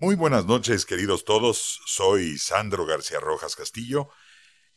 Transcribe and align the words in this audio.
Muy 0.00 0.14
buenas 0.14 0.46
noches, 0.46 0.86
queridos 0.86 1.24
todos. 1.24 1.80
Soy 1.84 2.38
Sandro 2.38 2.86
García 2.86 3.18
Rojas 3.18 3.56
Castillo 3.56 4.08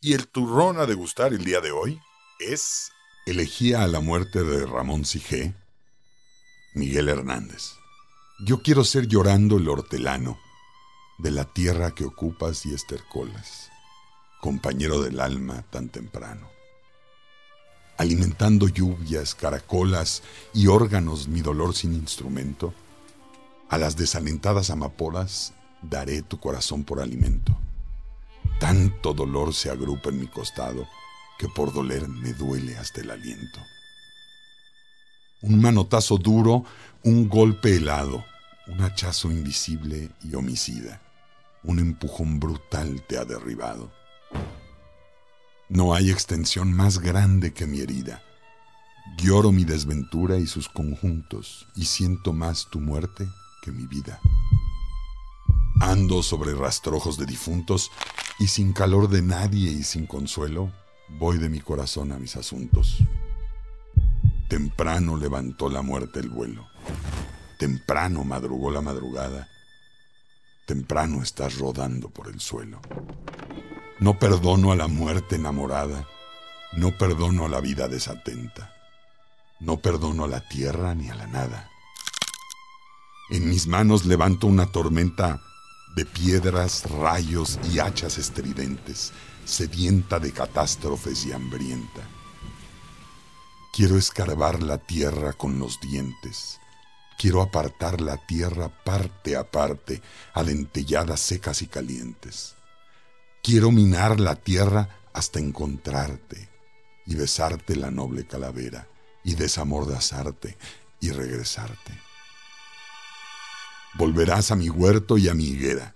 y 0.00 0.14
el 0.14 0.26
turrón 0.26 0.80
a 0.80 0.86
degustar 0.86 1.32
el 1.32 1.44
día 1.44 1.60
de 1.60 1.70
hoy 1.70 2.00
es 2.40 2.90
Elegía 3.24 3.84
a 3.84 3.86
la 3.86 4.00
muerte 4.00 4.42
de 4.42 4.66
Ramón 4.66 5.04
Sigé, 5.04 5.54
Miguel 6.74 7.08
Hernández. 7.08 7.74
Yo 8.44 8.62
quiero 8.62 8.82
ser 8.82 9.06
llorando 9.06 9.58
el 9.58 9.68
hortelano 9.68 10.40
de 11.18 11.30
la 11.30 11.44
tierra 11.44 11.94
que 11.94 12.04
ocupas 12.04 12.66
y 12.66 12.74
estercolas, 12.74 13.70
compañero 14.40 15.00
del 15.02 15.20
alma 15.20 15.62
tan 15.70 15.88
temprano. 15.88 16.50
Alimentando 17.96 18.66
lluvias, 18.66 19.36
caracolas 19.36 20.24
y 20.52 20.66
órganos 20.66 21.28
mi 21.28 21.42
dolor 21.42 21.76
sin 21.76 21.92
instrumento, 21.92 22.74
a 23.72 23.78
las 23.78 23.96
desalentadas 23.96 24.68
amapolas 24.68 25.54
daré 25.80 26.20
tu 26.20 26.38
corazón 26.38 26.84
por 26.84 27.00
alimento. 27.00 27.56
Tanto 28.60 29.14
dolor 29.14 29.54
se 29.54 29.70
agrupa 29.70 30.10
en 30.10 30.20
mi 30.20 30.26
costado 30.26 30.86
que 31.38 31.48
por 31.48 31.72
doler 31.72 32.06
me 32.06 32.34
duele 32.34 32.76
hasta 32.76 33.00
el 33.00 33.10
aliento. 33.10 33.60
Un 35.40 35.62
manotazo 35.62 36.18
duro, 36.18 36.66
un 37.02 37.30
golpe 37.30 37.74
helado, 37.76 38.22
un 38.66 38.82
hachazo 38.82 39.30
invisible 39.30 40.10
y 40.22 40.34
homicida, 40.34 41.00
un 41.62 41.78
empujón 41.78 42.40
brutal 42.40 43.02
te 43.08 43.16
ha 43.16 43.24
derribado. 43.24 43.90
No 45.70 45.94
hay 45.94 46.10
extensión 46.10 46.74
más 46.74 46.98
grande 46.98 47.54
que 47.54 47.66
mi 47.66 47.80
herida. 47.80 48.22
Lloro 49.16 49.50
mi 49.50 49.64
desventura 49.64 50.36
y 50.36 50.46
sus 50.46 50.68
conjuntos 50.68 51.66
y 51.74 51.86
siento 51.86 52.34
más 52.34 52.68
tu 52.70 52.78
muerte 52.78 53.26
que 53.62 53.72
mi 53.72 53.86
vida. 53.86 54.20
Ando 55.80 56.22
sobre 56.22 56.54
rastrojos 56.54 57.16
de 57.16 57.24
difuntos 57.24 57.90
y 58.38 58.48
sin 58.48 58.72
calor 58.72 59.08
de 59.08 59.22
nadie 59.22 59.70
y 59.70 59.82
sin 59.84 60.06
consuelo, 60.06 60.70
voy 61.08 61.38
de 61.38 61.48
mi 61.48 61.60
corazón 61.60 62.12
a 62.12 62.18
mis 62.18 62.36
asuntos. 62.36 62.98
Temprano 64.48 65.16
levantó 65.16 65.70
la 65.70 65.80
muerte 65.80 66.20
el 66.20 66.28
vuelo. 66.28 66.66
Temprano 67.58 68.24
madrugó 68.24 68.70
la 68.70 68.82
madrugada. 68.82 69.48
Temprano 70.66 71.22
estás 71.22 71.58
rodando 71.58 72.10
por 72.10 72.28
el 72.28 72.40
suelo. 72.40 72.80
No 73.98 74.18
perdono 74.18 74.72
a 74.72 74.76
la 74.76 74.88
muerte 74.88 75.36
enamorada. 75.36 76.06
No 76.74 76.98
perdono 76.98 77.46
a 77.46 77.48
la 77.48 77.60
vida 77.60 77.88
desatenta. 77.88 78.74
No 79.60 79.78
perdono 79.78 80.24
a 80.24 80.28
la 80.28 80.46
tierra 80.48 80.94
ni 80.94 81.08
a 81.08 81.14
la 81.14 81.26
nada. 81.26 81.71
En 83.32 83.48
mis 83.48 83.66
manos 83.66 84.04
levanto 84.04 84.46
una 84.46 84.66
tormenta 84.66 85.40
de 85.96 86.04
piedras, 86.04 86.84
rayos 86.90 87.58
y 87.72 87.78
hachas 87.78 88.18
estridentes, 88.18 89.10
sedienta 89.46 90.18
de 90.18 90.32
catástrofes 90.32 91.24
y 91.24 91.32
hambrienta. 91.32 92.02
Quiero 93.72 93.96
escarbar 93.96 94.62
la 94.62 94.76
tierra 94.76 95.32
con 95.32 95.58
los 95.58 95.80
dientes. 95.80 96.58
Quiero 97.18 97.40
apartar 97.40 98.02
la 98.02 98.18
tierra 98.18 98.68
parte 98.68 99.34
a 99.34 99.50
parte, 99.50 100.02
a 100.34 101.16
secas 101.16 101.62
y 101.62 101.68
calientes. 101.68 102.54
Quiero 103.42 103.70
minar 103.70 104.20
la 104.20 104.36
tierra 104.36 105.00
hasta 105.14 105.38
encontrarte 105.38 106.50
y 107.06 107.14
besarte 107.14 107.76
la 107.76 107.90
noble 107.90 108.26
calavera 108.26 108.88
y 109.24 109.36
desamordazarte 109.36 110.58
y 111.00 111.12
regresarte. 111.12 112.11
Volverás 113.94 114.50
a 114.50 114.56
mi 114.56 114.70
huerto 114.70 115.18
y 115.18 115.28
a 115.28 115.34
mi 115.34 115.44
higuera. 115.44 115.94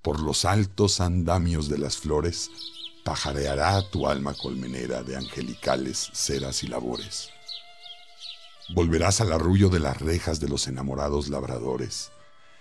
Por 0.00 0.20
los 0.20 0.46
altos 0.46 1.02
andamios 1.02 1.68
de 1.68 1.76
las 1.76 1.98
flores, 1.98 2.50
pajareará 3.04 3.90
tu 3.90 4.08
alma 4.08 4.32
colmenera 4.32 5.02
de 5.02 5.16
angelicales 5.16 6.08
ceras 6.14 6.62
y 6.64 6.68
labores. 6.68 7.28
Volverás 8.74 9.20
al 9.20 9.32
arrullo 9.32 9.68
de 9.68 9.80
las 9.80 10.00
rejas 10.00 10.40
de 10.40 10.48
los 10.48 10.66
enamorados 10.66 11.28
labradores. 11.28 12.10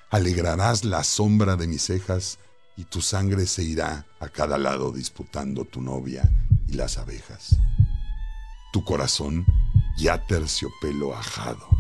Alegrarás 0.10 0.84
la 0.84 1.06
sombra 1.06 1.56
de 1.56 1.68
mis 1.68 1.84
cejas 1.84 2.38
y 2.76 2.84
tu 2.84 3.02
sangre 3.02 3.48
se 3.48 3.64
irá 3.64 4.06
a 4.20 4.28
cada 4.28 4.58
lado 4.58 4.92
disputando 4.92 5.64
tu 5.64 5.82
novia 5.82 6.30
y 6.68 6.74
las 6.74 6.98
abejas. 6.98 7.58
Tu 8.74 8.84
corazón 8.84 9.46
ya 9.98 10.28
terciopelo 10.28 11.16
ajado 11.16 11.75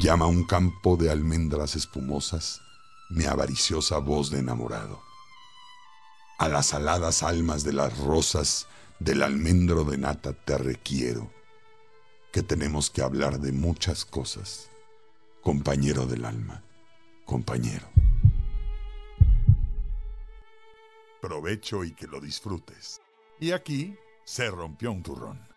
llama 0.00 0.26
un 0.26 0.44
campo 0.44 0.96
de 0.96 1.10
almendras 1.10 1.76
espumosas 1.76 2.60
mi 3.10 3.24
avariciosa 3.24 3.98
voz 3.98 4.30
de 4.30 4.40
enamorado. 4.40 5.00
A 6.38 6.48
las 6.48 6.74
aladas 6.74 7.22
almas 7.22 7.62
de 7.62 7.72
las 7.72 7.96
rosas 7.98 8.66
del 8.98 9.22
almendro 9.22 9.84
de 9.84 9.98
nata 9.98 10.32
te 10.32 10.58
requiero, 10.58 11.30
que 12.32 12.42
tenemos 12.42 12.90
que 12.90 13.02
hablar 13.02 13.38
de 13.38 13.52
muchas 13.52 14.04
cosas, 14.04 14.68
compañero 15.42 16.06
del 16.06 16.24
alma, 16.24 16.64
compañero. 17.24 17.86
Provecho 21.20 21.84
y 21.84 21.92
que 21.92 22.06
lo 22.06 22.20
disfrutes. 22.20 23.00
Y 23.38 23.52
aquí 23.52 23.96
se 24.24 24.50
rompió 24.50 24.90
un 24.90 25.02
turrón. 25.02 25.53